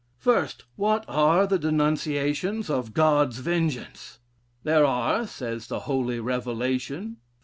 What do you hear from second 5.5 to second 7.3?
the holy Revelation, xiv.